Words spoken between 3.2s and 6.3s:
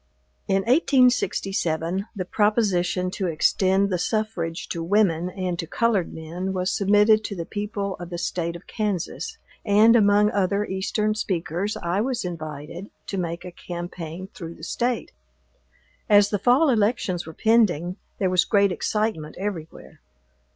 extend the suffrage to women and to colored